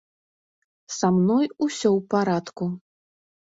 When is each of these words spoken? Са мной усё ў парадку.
Са 0.97 1.07
мной 1.17 1.45
усё 1.65 1.89
ў 1.97 2.09
парадку. 2.17 2.65